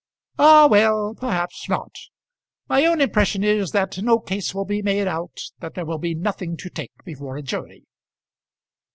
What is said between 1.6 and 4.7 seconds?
not. My own impression is that no case will